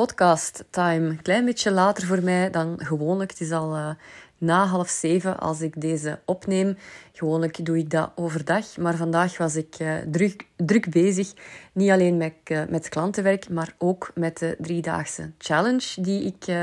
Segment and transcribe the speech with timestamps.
[0.00, 1.08] podcast time.
[1.08, 3.30] Een klein beetje later voor mij dan gewoonlijk.
[3.30, 3.90] Het is al uh,
[4.38, 6.76] na half zeven als ik deze opneem.
[7.12, 11.32] Gewoonlijk doe ik dat overdag, maar vandaag was ik uh, druk, druk bezig.
[11.72, 16.54] Niet alleen met, uh, met klantenwerk, maar ook met de driedaagse challenge die ik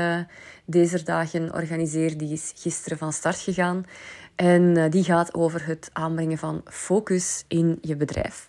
[0.64, 2.18] deze dagen organiseer.
[2.18, 3.84] Die is gisteren van start gegaan.
[4.34, 8.48] En die gaat over het aanbrengen van focus in je bedrijf.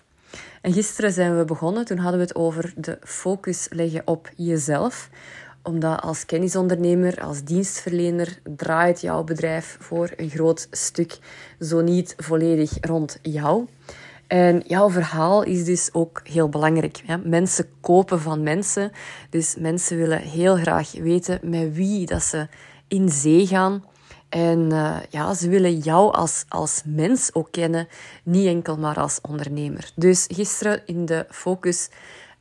[0.62, 5.10] En gisteren zijn we begonnen, toen hadden we het over de focus leggen op jezelf.
[5.64, 11.18] Omdat als kennisondernemer, als dienstverlener, draait jouw bedrijf voor een groot stuk,
[11.60, 13.68] zo niet volledig rond jou.
[14.28, 17.02] En jouw verhaal is dus ook heel belangrijk.
[17.24, 18.92] Mensen kopen van mensen.
[19.30, 22.48] Dus mensen willen heel graag weten met wie dat ze
[22.88, 23.84] in zee gaan.
[24.30, 27.88] En uh, ja, ze willen jou als, als mens ook kennen,
[28.24, 29.92] niet enkel maar als ondernemer.
[29.96, 31.90] Dus gisteren in de focus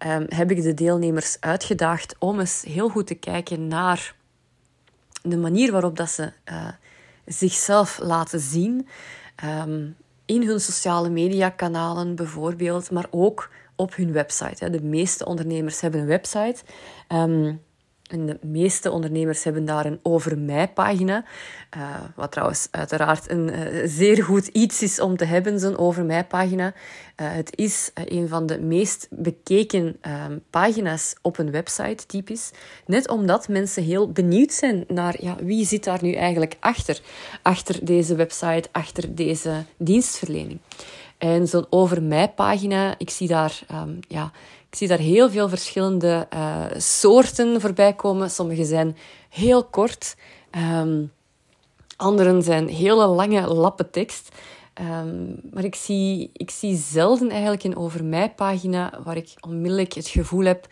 [0.06, 4.14] um, heb ik de deelnemers uitgedaagd om eens heel goed te kijken naar
[5.22, 6.68] de manier waarop dat ze uh,
[7.26, 8.88] zichzelf laten zien.
[9.44, 14.70] Um, in hun sociale mediakanalen bijvoorbeeld, maar ook op hun website.
[14.70, 16.62] De meeste ondernemers hebben een website.
[17.08, 17.60] Um,
[18.08, 21.24] en de meeste ondernemers hebben daar een over mij pagina.
[21.76, 21.82] Uh,
[22.14, 26.24] wat trouwens uiteraard een uh, zeer goed iets is om te hebben, zo'n over mij
[26.24, 26.66] pagina.
[26.66, 26.72] Uh,
[27.16, 32.50] het is een van de meest bekeken ehm, pagina's op een website, typisch.
[32.86, 37.00] Net omdat mensen heel benieuwd zijn naar ja, wie zit daar nu eigenlijk achter.
[37.42, 40.60] Achter deze website, achter deze dienstverlening.
[41.18, 44.32] En zo'n over mij pagina, ik zie daar um, ja,
[44.78, 48.30] zie daar heel veel verschillende uh, soorten voorbij komen.
[48.30, 48.96] Sommige zijn
[49.28, 50.16] heel kort.
[50.80, 51.12] Um,
[51.96, 54.28] anderen zijn hele lange lappen tekst.
[54.80, 59.92] Um, maar ik zie, ik zie zelden eigenlijk een over mij pagina waar ik onmiddellijk
[59.92, 60.66] het gevoel heb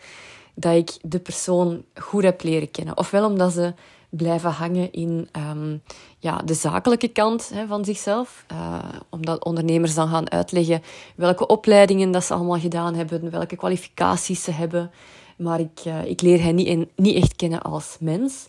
[0.55, 2.97] dat ik de persoon goed heb leren kennen.
[2.97, 3.73] Ofwel omdat ze
[4.09, 5.81] blijven hangen in um,
[6.19, 8.45] ja, de zakelijke kant hè, van zichzelf.
[8.51, 10.81] Uh, omdat ondernemers dan gaan uitleggen
[11.15, 14.91] welke opleidingen dat ze allemaal gedaan hebben, welke kwalificaties ze hebben.
[15.37, 18.47] Maar ik, uh, ik leer hen niet, in, niet echt kennen als mens.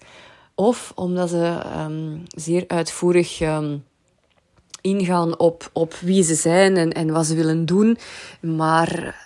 [0.54, 3.84] Of omdat ze um, zeer uitvoerig um,
[4.80, 7.98] ingaan op, op wie ze zijn en, en wat ze willen doen.
[8.40, 9.24] Maar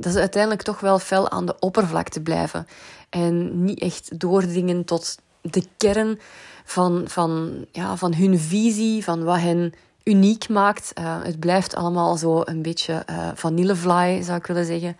[0.00, 2.66] dat ze uiteindelijk toch wel fel aan de oppervlakte blijven.
[3.10, 6.18] En niet echt doordringen tot de kern
[6.64, 9.72] van, van, ja, van hun visie, van wat hen
[10.04, 10.92] uniek maakt.
[10.98, 14.96] Uh, het blijft allemaal zo een beetje uh, vanillefly, zou ik willen zeggen.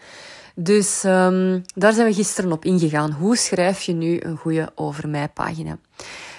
[0.55, 3.13] Dus um, daar zijn we gisteren op ingegaan.
[3.13, 5.79] Hoe schrijf je nu een goede over mij pagina?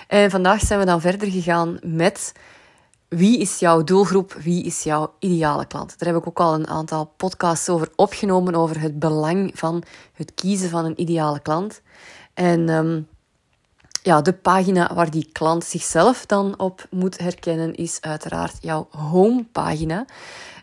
[0.07, 2.33] En vandaag zijn we dan verder gegaan met
[3.07, 5.99] wie is jouw doelgroep, wie is jouw ideale klant.
[5.99, 9.83] Daar heb ik ook al een aantal podcasts over opgenomen, over het belang van
[10.13, 11.81] het kiezen van een ideale klant.
[12.33, 13.07] En um,
[14.01, 20.05] ja, de pagina waar die klant zichzelf dan op moet herkennen is uiteraard jouw homepagina.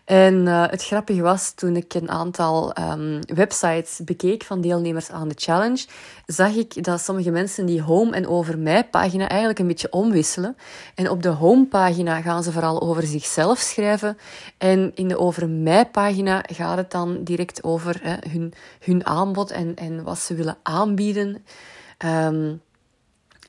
[0.05, 5.27] En uh, het grappige was, toen ik een aantal um, websites bekeek van deelnemers aan
[5.27, 5.85] de challenge,
[6.25, 10.57] zag ik dat sommige mensen die home en over mij pagina eigenlijk een beetje omwisselen.
[10.95, 14.17] En op de homepagina gaan ze vooral over zichzelf schrijven.
[14.57, 19.51] En in de over mij pagina gaat het dan direct over hè, hun, hun aanbod
[19.51, 21.45] en, en wat ze willen aanbieden.
[22.05, 22.61] Um,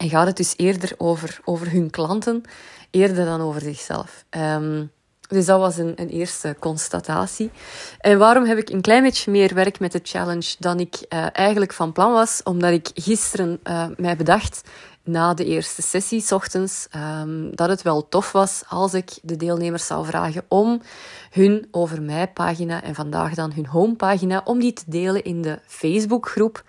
[0.01, 2.43] en gaat het dus eerder over, over hun klanten,
[2.91, 4.25] eerder dan over zichzelf.
[4.31, 4.91] Um,
[5.29, 7.51] dus dat was een, een, eerste constatatie.
[7.99, 11.27] En waarom heb ik een klein beetje meer werk met de challenge dan ik uh,
[11.33, 12.41] eigenlijk van plan was?
[12.45, 14.63] Omdat ik gisteren uh, mij bedacht,
[15.05, 16.87] na de eerste sessie, s ochtends,
[17.21, 20.83] um, dat het wel tof was als ik de deelnemers zou vragen om
[21.31, 25.59] hun over mij pagina en vandaag dan hun homepagina, om die te delen in de
[25.67, 26.65] Facebookgroep.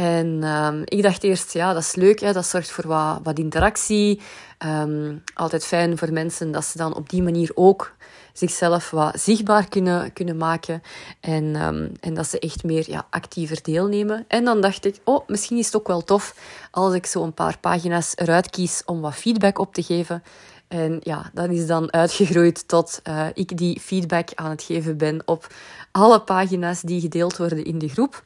[0.00, 3.38] En um, ik dacht eerst, ja, dat is leuk, hè, dat zorgt voor wat, wat
[3.38, 4.20] interactie.
[4.58, 7.94] Um, altijd fijn voor mensen dat ze dan op die manier ook
[8.32, 10.82] zichzelf wat zichtbaar kunnen, kunnen maken.
[11.20, 14.24] En, um, en dat ze echt meer ja, actiever deelnemen.
[14.28, 16.34] En dan dacht ik, oh, misschien is het ook wel tof
[16.70, 20.22] als ik zo een paar pagina's eruit kies om wat feedback op te geven.
[20.68, 25.22] En ja, dat is dan uitgegroeid tot uh, ik die feedback aan het geven ben
[25.24, 25.46] op
[25.90, 28.24] alle pagina's die gedeeld worden in de groep.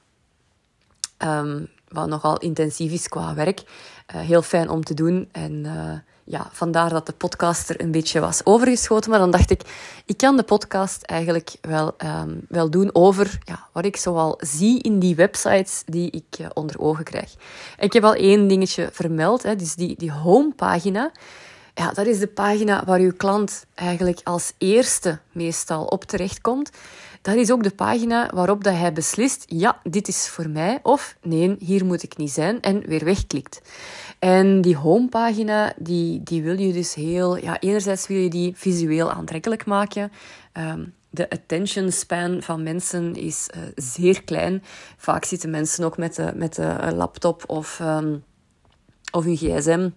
[1.18, 3.62] Um, wat nogal intensief is qua werk.
[4.14, 5.28] Uh, heel fijn om te doen.
[5.32, 5.92] En uh,
[6.24, 9.10] ja, vandaar dat de podcast er een beetje was overgeschoten.
[9.10, 9.62] Maar dan dacht ik,
[10.06, 14.82] ik kan de podcast eigenlijk wel, um, wel doen over ja, wat ik zoal zie
[14.82, 17.34] in die websites die ik uh, onder ogen krijg.
[17.78, 19.42] Ik heb al één dingetje vermeld.
[19.42, 21.12] Hè, dus die, die homepagina.
[21.74, 26.70] Ja, dat is de pagina waar uw klant eigenlijk als eerste meestal op terechtkomt.
[27.24, 31.16] Dat is ook de pagina waarop dat hij beslist, ja, dit is voor mij, of
[31.22, 33.62] nee, hier moet ik niet zijn, en weer wegklikt.
[34.18, 37.36] En die homepagina, die, die wil je dus heel...
[37.36, 40.12] Ja, enerzijds wil je die visueel aantrekkelijk maken.
[40.52, 44.62] Ehm, de attention span van mensen is uh, zeer klein.
[44.96, 48.24] Vaak zitten mensen ook met de, met de laptop of, um,
[49.12, 49.88] of hun gsm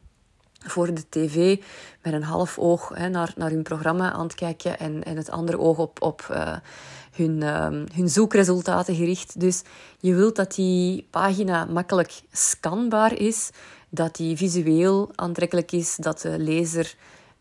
[0.66, 1.58] voor de tv
[2.02, 5.30] met een half oog hè, naar, naar hun programma aan het kijken en, en het
[5.30, 6.56] andere oog op, op uh,
[7.18, 9.40] hun, uh, hun zoekresultaten gericht.
[9.40, 9.62] Dus
[10.00, 13.50] je wilt dat die pagina makkelijk scanbaar is,
[13.90, 16.96] dat die visueel aantrekkelijk is, dat de lezer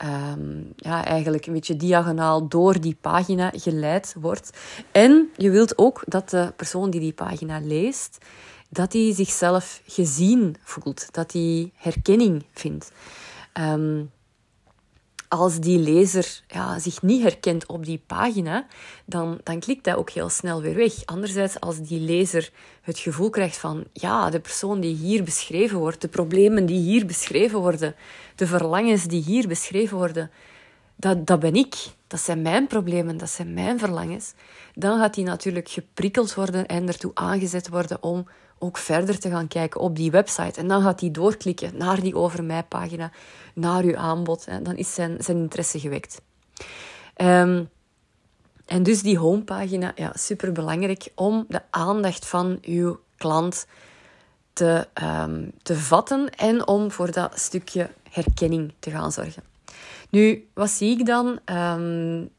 [0.05, 4.51] um, ja, eigenlijk een beetje diagonaal door die pagina geleid wordt.
[4.93, 8.19] En je wilt ook dat de persoon die die pagina leest,
[8.69, 12.93] dat hij zichzelf gezien voelt, dat hij herkenning vindt.
[13.61, 14.11] Um,
[15.29, 18.67] als die lezer ja, zich niet herkent op die pagina,
[19.05, 21.05] dan, dan klikt hij ook heel snel weer weg.
[21.05, 22.51] Anderzijds, als die lezer
[22.83, 27.07] het gevoel krijgt van, ja, de persoon die hier beschreven wordt, de problemen die hier
[27.07, 27.95] beschreven worden,
[28.35, 30.31] de verlangens die hier beschreven worden,
[30.97, 31.75] dat, dat ben ik.
[32.07, 34.33] Dat zijn mijn problemen, dat zijn mijn verlangens.
[34.75, 38.27] Dan gaat hij natuurlijk geprikkeld worden en ertoe aangezet worden om
[38.59, 40.61] ook verder te gaan kijken op die website.
[40.61, 43.11] En dan gaat hij doorklikken naar die Over Mij pagina,
[43.55, 44.45] naar uw aanbod.
[44.45, 46.21] En dan is zijn, zijn interesse gewekt.
[47.17, 47.69] Um,
[48.67, 53.67] en dus die homepagina, ja, super belangrijk om de aandacht van uw klant
[54.53, 59.43] te, um, te vatten en om voor dat stukje herkenning te gaan zorgen.
[60.11, 61.39] Nu, wat zie ik dan?
[61.45, 62.31] Um,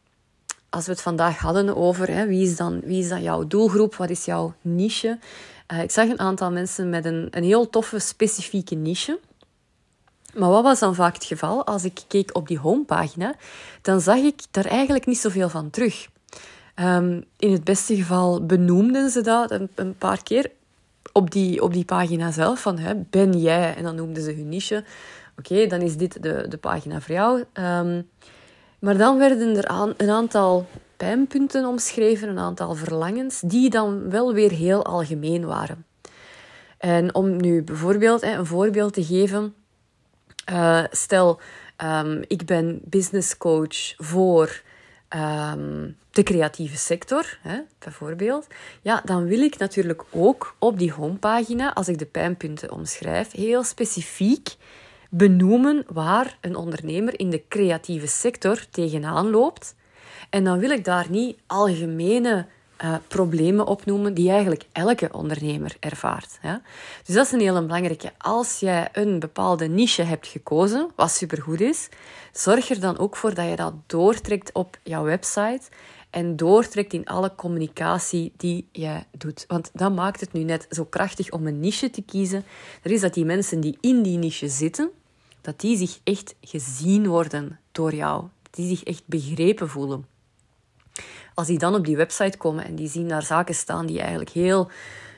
[0.69, 3.95] als we het vandaag hadden over hè, wie, is dan, wie is dan jouw doelgroep,
[3.95, 5.19] wat is jouw niche?
[5.73, 9.19] Uh, ik zag een aantal mensen met een, een heel toffe, specifieke niche.
[10.33, 11.65] Maar wat was dan vaak het geval?
[11.65, 13.35] Als ik keek op die homepagina,
[13.81, 16.07] dan zag ik daar eigenlijk niet zoveel van terug.
[16.75, 20.51] Um, in het beste geval benoemden ze dat een, een paar keer
[21.11, 22.61] op die, op die pagina zelf.
[22.61, 23.75] Van, hè, ben jij?
[23.75, 24.83] En dan noemden ze hun niche.
[25.37, 27.43] Oké, dan is dit de, de pagina voor jou.
[27.53, 28.09] Um,
[28.79, 34.33] maar dan werden er aan, een aantal pijnpunten omschreven, een aantal verlangens, die dan wel
[34.33, 35.85] weer heel algemeen waren.
[36.77, 39.53] En om nu bijvoorbeeld een voorbeeld te geven,
[40.51, 41.39] uh, stel,
[41.83, 44.61] um, ik ben business coach voor
[45.15, 48.47] um, de creatieve sector, hè, bijvoorbeeld.
[48.81, 53.63] Ja, dan wil ik natuurlijk ook op die homepagina, als ik de pijnpunten omschrijf, heel
[53.63, 54.55] specifiek
[55.09, 59.75] benoemen waar een ondernemer in de creatieve sector tegenaan loopt.
[60.29, 62.45] En dan wil ik daar niet algemene
[62.83, 66.37] uh, problemen opnoemen die eigenlijk elke ondernemer ervaart.
[66.41, 66.61] Ja?
[67.05, 68.11] Dus dat is een hele belangrijke.
[68.17, 71.89] Als jij een bepaalde niche hebt gekozen, wat supergoed is,
[72.31, 75.61] zorg er dan ook voor dat je dat doortrekt op jouw website
[76.09, 79.45] en doortrekt in alle communicatie die jij doet.
[79.47, 82.43] Want dat maakt het nu net zo krachtig om een niche te kiezen.
[82.81, 84.89] Dat is dat die mensen die in die niche zitten,
[85.41, 88.25] dat die zich echt gezien worden door jou.
[88.57, 90.05] Die zich echt begrepen voelen.
[91.33, 94.29] Als die dan op die website komen en die zien daar zaken staan die eigenlijk
[94.29, 94.69] heel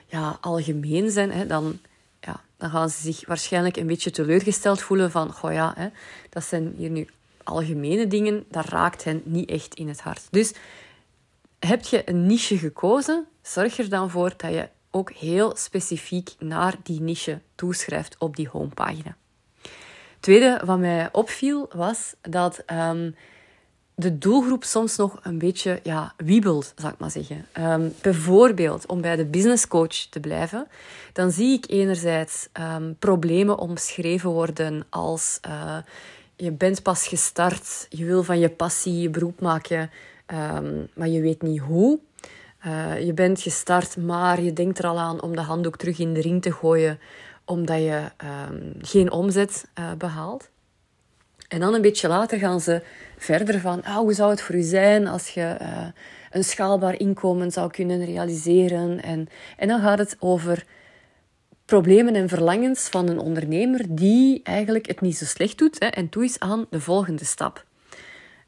[0.06, 1.80] ja, algemeen zijn, hè, dan,
[2.19, 5.88] ja, dan gaan ze zich waarschijnlijk een beetje teleurgesteld voelen van, goh ja, hè,
[6.30, 7.07] dat zijn hier nu
[7.44, 10.27] algemene dingen, dat raakt hen niet echt in het hart.
[10.31, 10.53] Dus
[11.59, 16.75] heb je een niche gekozen, zorg er dan voor dat je ook heel specifiek naar
[16.83, 19.17] die niche toeschrijft op die homepagina.
[20.19, 23.15] Tweede wat mij opviel was dat um,
[23.95, 27.45] de doelgroep soms nog een beetje ja, wiebelt, zou ik maar zeggen.
[27.59, 30.67] Um, bijvoorbeeld, om bij de business coach te blijven,
[31.13, 35.77] dan zie ik enerzijds um, problemen omschreven worden als uh,
[36.35, 39.91] je bent pas gestart, je wil van je passie je beroep maken,
[40.93, 41.99] maar je weet niet hoe.
[42.67, 46.13] Uh, je bent gestart, maar je denkt er al aan om de handdoek terug in
[46.13, 46.99] de ring te gooien,
[47.50, 48.01] omdat je
[48.82, 50.50] geen omzet uh, behaalt.
[51.48, 52.82] En dan een beetje later gaan ze
[53.18, 55.88] verder van ah, hoe zou het voor u zijn als je uh,
[56.32, 59.03] een schaalbaar inkomen zou kunnen realiseren.
[59.03, 59.27] En,
[59.58, 60.65] en dan gaat het over
[61.65, 66.10] problemen en verlangens van een ondernemer die eigenlijk het niet zo slecht doet hè, en
[66.10, 67.65] toe is aan de volgende stap.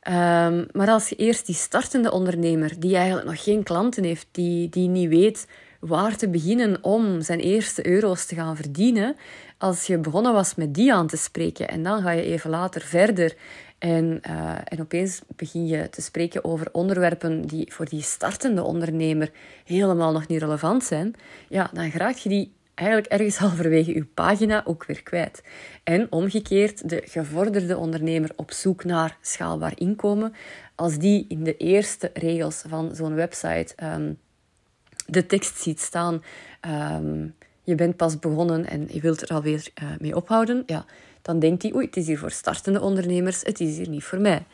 [0.08, 4.70] Um, maar als je eerst die startende ondernemer, die eigenlijk nog geen klanten heeft, die,
[4.70, 5.48] die niet weet
[5.82, 9.16] waar te beginnen om zijn eerste euro's te gaan verdienen,
[9.58, 12.82] als je begonnen was met die aan te spreken en dan ga je even later
[12.82, 13.36] verder
[13.78, 19.32] en, uh, en opeens begin je te spreken over onderwerpen die voor die startende ondernemer
[19.66, 21.14] helemaal nog niet relevant zijn,
[21.48, 25.44] ja, dan raak je die eigenlijk ergens halverwege uw pagina ook weer kwijt.
[25.84, 30.34] En omgekeerd, de gevorderde ondernemer op zoek naar schaalbaar inkomen,
[30.76, 34.14] als die in de eerste regels van zo'n website ehm,
[35.12, 36.24] de tekst ziet staan,
[36.60, 37.28] ehm,
[37.64, 40.86] je bent pas begonnen en je wilt er alweer uh, mee ophouden, ja,
[41.22, 44.20] dan denkt hij, oei, het is hier voor startende ondernemers, het is hier niet voor
[44.20, 44.46] mij.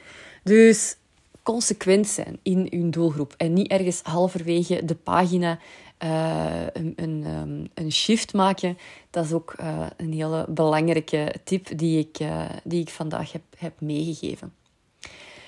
[0.44, 0.98] Dus
[1.44, 5.60] consequent zijn in uw doelgroep en niet ergens halverwege de pagina
[6.04, 8.78] uh, een, een, ehm, een, shift maken.
[9.10, 12.28] Dat is ook uh, een hele belangrijke tip die ik,
[12.64, 14.54] die ik vandaag heb, heb meegegeven.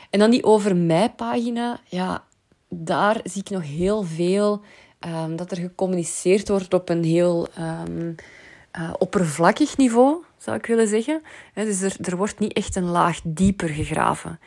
[0.09, 1.79] En dan die over mij pagina.
[1.85, 2.23] Ja,
[2.69, 4.61] daar zie ik nog heel veel
[4.99, 7.47] um, dat er gecommuniceerd wordt op een heel
[7.87, 8.15] um,
[8.97, 11.21] oppervlakkig niveau, zou ik willen zeggen.
[11.53, 14.39] dus er, er wordt niet echt een laag dieper gegraven.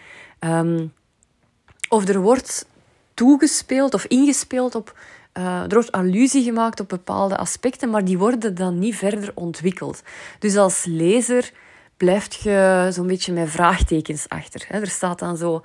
[1.88, 2.66] of er wordt
[3.14, 4.94] toegespeeld of ingespeeld op
[5.38, 10.02] uh, er wordt allusie gemaakt op bepaalde aspecten, maar die worden dan niet verder ontwikkeld.
[10.38, 11.52] Dus als lezer
[11.97, 14.66] blijft je zo'n beetje met vraagtekens achter.
[14.68, 15.62] Er staat dan zo,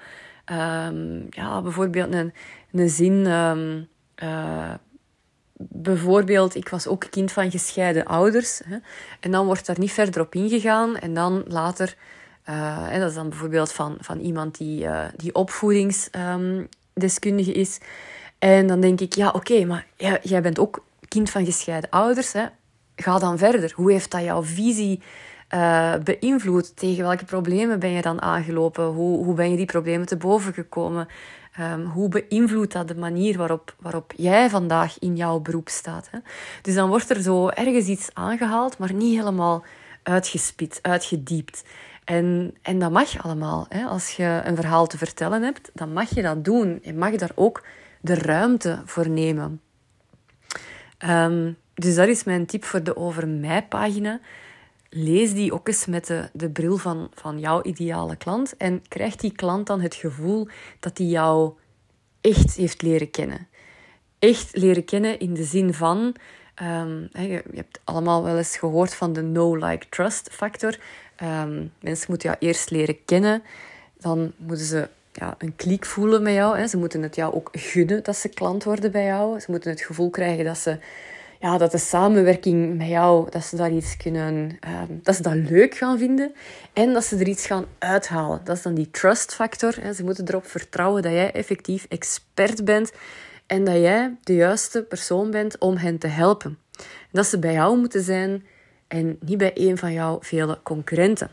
[1.29, 2.33] ja, bijvoorbeeld een,
[2.71, 3.25] een zin.
[4.23, 4.73] Uh,
[5.57, 8.61] bijvoorbeeld, ik was ook kind van gescheiden ouders.
[8.65, 8.77] Hè,
[9.19, 10.97] en dan wordt daar niet verder op ingegaan.
[10.97, 11.95] En dan later,
[12.49, 17.79] uh, dat is dan bijvoorbeeld van, van iemand die, uh, die opvoedingsdeskundige um, is.
[18.39, 19.85] En dan denk ik, ja, oké, maar
[20.21, 22.33] jij bent ook kind van gescheiden ouders.
[22.33, 22.45] Hè?
[22.95, 23.71] Ga dan verder.
[23.75, 25.01] Hoe heeft dat jouw visie
[26.03, 26.77] beïnvloed?
[26.77, 28.85] Tegen welke problemen ben je dan aangelopen?
[28.85, 31.07] Hoe, hoe ben je die problemen te boven gekomen?
[31.59, 36.07] Um, hoe beïnvloedt dat de manier waarop, waarop jij vandaag in jouw beroep staat?
[36.11, 36.19] Hè?
[36.61, 39.63] Dus dan wordt er zo ergens iets aangehaald, maar niet helemaal
[40.03, 41.63] uitgespit, uitgediept.
[42.03, 43.65] En, en dat mag allemaal.
[43.69, 43.85] Hè?
[43.85, 46.79] Als je een verhaal te vertellen hebt, dan mag je dat doen.
[46.81, 47.63] Je mag daar ook
[48.01, 49.61] de ruimte voor nemen.
[51.05, 54.19] Um, dus dat is mijn tip voor de Over Mij pagina.
[54.89, 59.19] Lees die ook eens met de, de bril van, van jouw ideale klant en krijgt
[59.19, 60.47] die klant dan het gevoel
[60.79, 61.53] dat hij jou
[62.21, 63.47] echt heeft leren kennen.
[64.19, 66.15] Echt leren kennen in de zin van,
[66.63, 70.79] um, je, je, hebt allemaal wel eens gehoord van de no-like-trust factor.
[71.23, 73.43] Um, mensen moeten jou eerst leren kennen,
[73.99, 76.67] dan moeten ze ja, een klik voelen met jou.
[76.67, 79.39] Ze moeten het jou ook gunnen dat ze klant worden bij jou.
[79.39, 80.77] Ze moeten het gevoel krijgen dat ze
[81.39, 85.33] ja, dat de samenwerking met jou, dat ze daar iets kunnen, ehm, dat ze dat
[85.33, 86.33] leuk gaan vinden
[86.73, 88.41] en dat ze er iets gaan uithalen.
[88.43, 89.75] Dat is dan die trust factor.
[89.81, 89.93] Hè.
[89.93, 92.91] Ze moeten erop vertrouwen dat jij effectief expert bent
[93.45, 96.57] en dat jij de juiste persoon bent om hen te helpen.
[96.77, 98.45] En dat ze bij jou moeten zijn
[98.87, 101.29] en niet bij een van jouw vele concurrenten.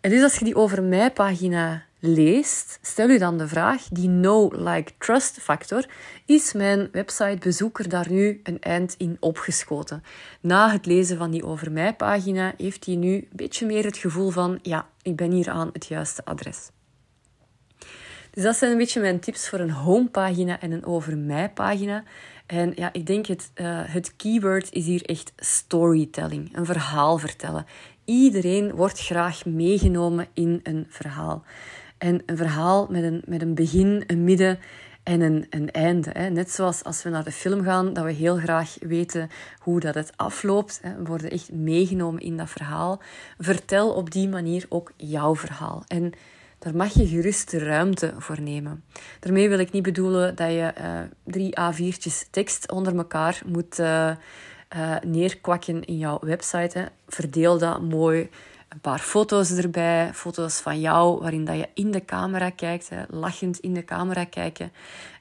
[0.00, 4.08] En dus als je die over mij pagina leest, stel u dan de vraag, die
[4.08, 5.86] no-like-trust factor,
[6.26, 10.02] is mijn websitebezoeker daar nu een eind in opgeschoten?
[10.40, 13.96] Na het lezen van die over mij pagina heeft hij nu een beetje meer het
[13.96, 16.70] gevoel van, ja, ik ben hier aan het juiste adres.
[18.30, 22.04] Dus dat zijn een beetje mijn tips voor een homepagina en een over mij pagina.
[22.46, 27.66] En ja, ik denk het, uh, het keyword is hier echt storytelling, een verhaal vertellen.
[28.04, 31.44] Iedereen wordt graag meegenomen in een verhaal.
[31.98, 34.58] En een verhaal met een, met een begin, een midden
[35.02, 36.10] en een, een einde.
[36.12, 36.30] Hè.
[36.30, 39.94] Net zoals als we naar de film gaan, dat we heel graag weten hoe dat
[39.94, 40.78] het afloopt.
[40.82, 40.96] Hè.
[40.96, 43.00] We worden echt meegenomen in dat verhaal.
[43.38, 45.84] Vertel op die manier ook jouw verhaal.
[45.86, 46.12] En
[46.58, 48.84] daar mag je gerust ruimte voor nemen.
[49.20, 54.16] Daarmee wil ik niet bedoelen dat je uh, drie A4'tjes tekst onder elkaar moet uh,
[55.02, 56.78] neerkwakken in jouw website.
[56.78, 56.84] Hè.
[57.06, 58.28] Verdeel dat mooi
[58.68, 63.02] een paar foto's erbij, foto's van jou waarin dat je in de camera kijkt, hè,
[63.08, 64.72] lachend in de camera kijken.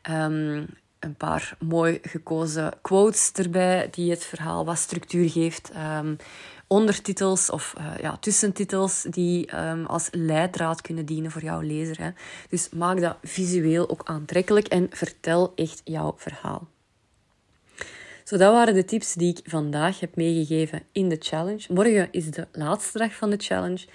[0.09, 0.67] Um,
[0.99, 5.71] een paar mooi gekozen quotes erbij die het verhaal wat structuur geeft.
[5.97, 6.17] Um,
[6.67, 11.97] ondertitels of uh, ja, tussentitels die um, als leidraad kunnen dienen voor jouw lezer.
[12.01, 12.09] Hè.
[12.49, 16.67] Dus maak dat visueel ook aantrekkelijk en vertel echt jouw verhaal.
[18.27, 21.73] Zo, dat waren de tips die ik vandaag heb meegegeven in de challenge.
[21.73, 23.85] Morgen is de laatste dag van de challenge.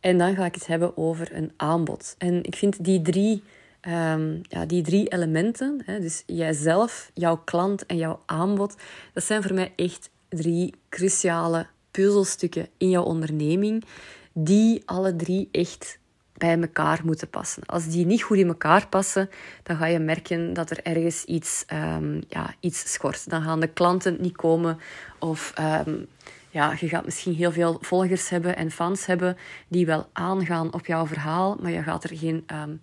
[0.00, 2.14] En dan ga ik het hebben over een aanbod.
[2.18, 3.42] En ik vind die drie,
[3.88, 8.74] um, ja, die drie elementen, hè, dus jijzelf, jouw klant en jouw aanbod,
[9.12, 13.84] dat zijn voor mij echt drie cruciale puzzelstukken in jouw onderneming,
[14.32, 15.98] die alle drie echt
[16.38, 17.66] bij elkaar moeten passen.
[17.66, 19.30] Als die niet goed in elkaar passen,
[19.62, 23.30] dan ga je merken dat er ergens iets, um, ja, iets schort.
[23.30, 24.78] Dan gaan de klanten niet komen
[25.18, 25.54] of
[25.86, 26.06] um,
[26.50, 29.36] ja, je gaat misschien heel veel volgers hebben en fans hebben
[29.68, 32.80] die wel aangaan op jouw verhaal, maar je gaat er geen, um,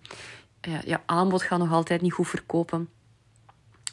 [0.60, 2.88] ja, je aanbod gaat nog altijd niet goed verkopen.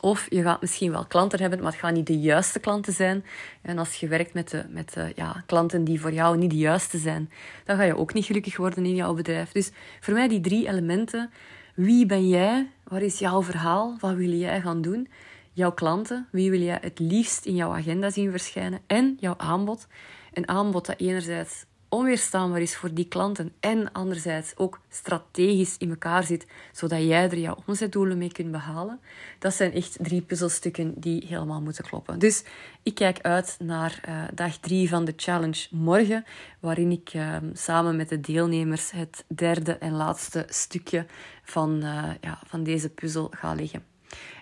[0.02, 3.26] Of je gaat misschien wel klanten hebben, maar het gaan niet de juiste klanten zijn.
[3.62, 6.98] En als je werkt met, de, met ja, klanten die voor jou niet de juiste
[6.98, 7.30] zijn,
[7.66, 9.52] dan ga je ook niet gelukkig worden in jouw bedrijf.
[9.52, 11.32] Dus voor mij die drie elementen.
[11.76, 12.70] Wie ben jij?
[12.84, 13.98] Wat is jouw verhaal?
[14.00, 15.08] Wat wil jij gaan doen?
[15.54, 18.80] Jouw klanten, wie wil jij het liefst in jouw agenda zien verschijnen?
[18.88, 19.88] En jouw aanbod.
[20.34, 26.24] Een aanbod dat enerzijds onweerstaanbaar is voor die klanten en anderzijds ook strategisch in elkaar
[26.24, 29.00] zit, zodat jij er jouw omzetdoelen mee kunt behalen.
[29.40, 32.20] Dat zijn echt drie puzzelstukken die helemaal moeten kloppen.
[32.20, 32.44] Dus
[32.84, 36.26] ik kijk uit naar uh, dag drie van de challenge morgen,
[36.60, 41.06] waarin ik uh, samen met de deelnemers het derde en laatste stukje
[41.44, 43.84] van, uh, ja, van deze puzzel ga leggen.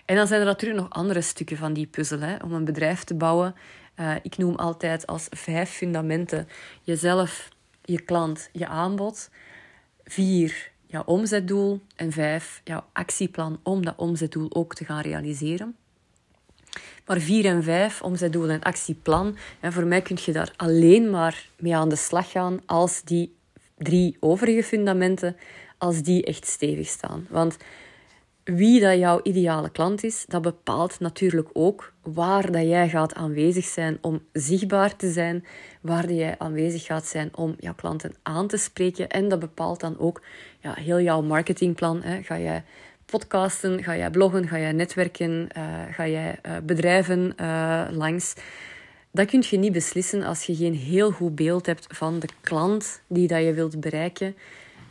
[0.04, 2.20] En dan zijn er natuurlijk nog andere stukken van die puzzel.
[2.20, 2.36] Hè.
[2.44, 3.54] Om een bedrijf te bouwen
[4.00, 6.48] uh, ik noem altijd als vijf fundamenten
[6.82, 7.48] jezelf,
[7.82, 9.30] je klant, je aanbod.
[10.04, 11.80] Vier, jouw omzetdoel.
[11.96, 15.76] En vijf, jouw actieplan om dat omzetdoel ook te gaan realiseren.
[17.06, 21.48] Maar vier en vijf, omzetdoel en actieplan, en voor mij kun je daar alleen maar
[21.58, 23.34] mee aan de slag gaan als die
[23.78, 25.36] drie overige fundamenten,
[25.78, 27.26] als die echt stevig staan.
[27.28, 27.56] Want
[28.44, 33.64] wie dat jouw ideale klant is, dat bepaalt natuurlijk ook waar dat jij gaat aanwezig
[33.64, 35.44] zijn om zichtbaar te zijn,
[35.80, 39.08] waar dat jij aanwezig gaat zijn om jouw klanten aan te spreken.
[39.08, 40.22] En dat bepaalt dan ook
[40.60, 42.02] ja, heel jouw marketingplan.
[42.02, 42.22] Hè.
[42.22, 42.64] Ga jij
[43.06, 48.34] podcasten, ga jij bloggen, ga jij netwerken, uh, ga jij uh, bedrijven uh, langs.
[49.12, 53.02] Dat kun je niet beslissen als je geen heel goed beeld hebt van de klant
[53.06, 54.36] die dat je wilt bereiken.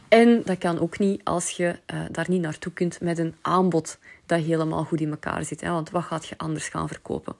[0.09, 3.97] En dat kan ook niet als je uh, daar niet naartoe kunt met een aanbod
[4.25, 5.61] dat helemaal goed in elkaar zit.
[5.61, 5.71] Hè?
[5.71, 7.35] Want wat gaat je anders gaan verkopen?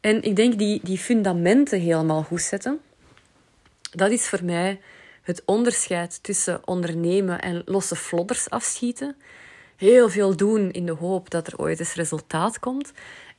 [0.00, 2.80] En ik denk die, die fundamenten helemaal goed zetten,
[3.90, 4.80] dat is voor mij
[5.22, 9.16] het onderscheid tussen ondernemen en losse flodders afschieten.
[9.76, 12.92] Heel veel doen in de hoop dat er ooit eens resultaat komt.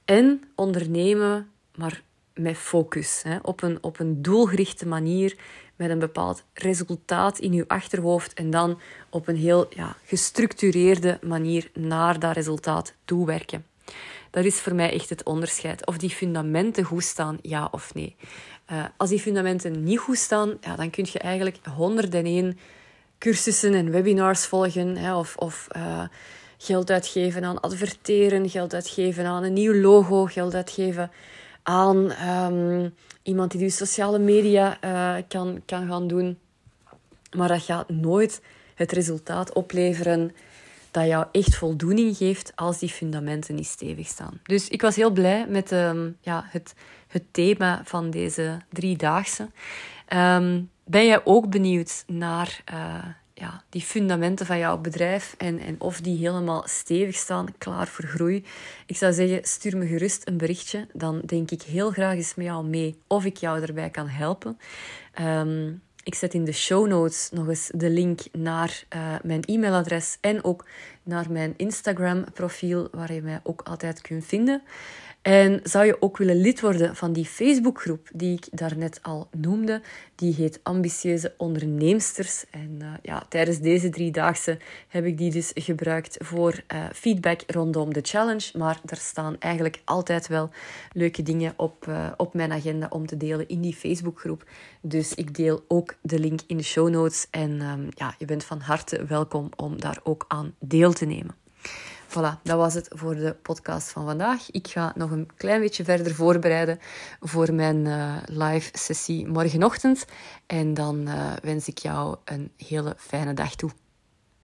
[0.06, 2.02] En ondernemen, maar
[2.34, 3.22] met focus.
[3.24, 3.38] Hè?
[3.42, 5.38] Op, een, op een doelgerichte manier
[5.80, 11.70] met een bepaald resultaat in je achterhoofd en dan op een heel ja, gestructureerde manier
[11.74, 13.66] naar dat resultaat toewerken.
[14.30, 15.86] Dat is voor mij echt het onderscheid.
[15.86, 18.16] Of die fundamenten goed staan, ja of nee.
[18.72, 22.60] Uh, als die fundamenten niet goed staan, ja, dan kun je eigenlijk 101
[23.18, 24.98] cursussen en webinars volgen.
[24.98, 26.04] Hè, of of uh,
[26.58, 31.12] geld uitgeven aan adverteren, geld uitgeven aan een nieuw logo, geld uitgeven
[31.64, 32.94] aan um,
[33.24, 36.38] iemand die dus sociale media uh, kan, kan gaan doen.
[37.38, 38.42] Maar dat gaat nooit
[38.76, 40.32] het resultaat opleveren
[40.92, 44.40] dat jou echt voldoening geeft als die fundamenten niet stevig staan.
[44.44, 46.74] Dus ik was heel blij met um, ja, het,
[47.08, 49.50] het thema van deze driedaagse.
[50.14, 53.06] Um, ben jij ook benieuwd naar uh,
[53.40, 58.06] ja, die fundamenten van jouw bedrijf en, en of die helemaal stevig staan, klaar voor
[58.06, 58.46] groei.
[58.86, 60.88] Ik zou zeggen, stuur me gerust een berichtje.
[60.94, 64.58] Dan denk ik heel graag eens met jou mee of ik jou erbij kan helpen.
[65.22, 70.18] Um, ik zet in de show notes nog eens de link naar uh, mijn e-mailadres
[70.22, 70.66] en ook
[71.04, 74.62] naar mijn Instagram-profiel, waar je mij ook altijd kunt vinden.
[75.22, 79.82] En zou je ook willen lid worden van die Facebookgroep die ik daarnet al noemde?
[80.16, 82.46] Die heet Ambitieuze Onderneemsters.
[82.52, 87.94] En uh, ja, tijdens deze driedaagse heb ik die dus gebruikt voor uh, feedback rondom
[87.94, 88.58] de challenge.
[88.58, 90.50] Maar er staan eigenlijk altijd wel
[90.94, 94.44] leuke dingen op, uh, op mijn agenda om te delen in die Facebookgroep.
[94.82, 97.28] Dus ik deel ook de link in de show notes.
[97.32, 101.36] En um, ja, je bent van harte welkom om daar ook aan deel te nemen.
[102.10, 104.52] Voilà, dat was het voor de podcast van vandaag.
[104.52, 106.80] Ik ga nog een klein beetje verder voorbereiden
[107.20, 110.06] voor mijn uh, live sessie morgenochtend.
[110.46, 113.70] En dan uh, wens ik jou een hele fijne dag toe.